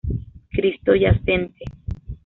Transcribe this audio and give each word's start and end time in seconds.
Cristo 0.51 0.95
Yacente. 0.95 1.63